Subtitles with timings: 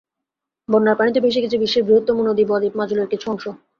[0.69, 3.45] বন্যার পানিতে ভেসে গেছে বিশ্বের বৃহত্তম নদী বদ্বীপ মাজুলীর কিছু অংশ।